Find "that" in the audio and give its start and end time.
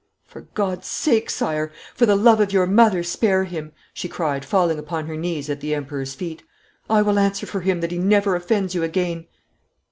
7.81-7.91